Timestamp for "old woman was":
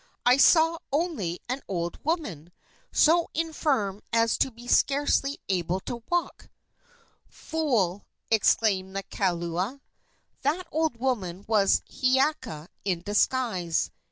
10.71-11.83